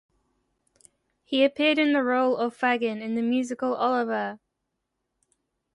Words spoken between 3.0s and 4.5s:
in the musical Oliver!